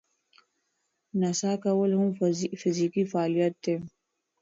نڅا 1.19 1.51
کول 1.63 1.91
هم 1.99 2.09
فزیکي 2.61 3.03
فعالیت 3.11 3.53
دی. 3.63 3.75